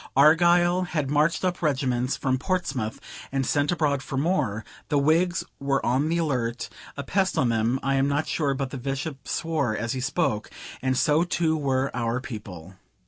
Argyle 0.15 0.81
had 0.85 1.11
marched 1.11 1.45
up 1.45 1.61
regiments 1.61 2.17
from 2.17 2.39
Portsmouth, 2.39 2.99
and 3.31 3.45
sent 3.45 3.71
abroad 3.71 4.01
for 4.01 4.17
more; 4.17 4.65
the 4.89 4.97
Whigs 4.97 5.43
were 5.59 5.85
on 5.85 6.09
the 6.09 6.17
alert, 6.17 6.69
a 6.97 7.03
pest 7.03 7.37
on 7.37 7.49
them, 7.49 7.79
(I 7.83 7.93
am 7.93 8.07
not 8.07 8.25
sure 8.25 8.55
but 8.55 8.71
the 8.71 8.79
Bishop 8.79 9.27
swore 9.27 9.77
as 9.77 9.93
he 9.93 10.01
spoke,) 10.01 10.49
and 10.81 10.97
so 10.97 11.23
too 11.23 11.55
were 11.55 11.95
our 11.95 12.19
people. 12.19 12.73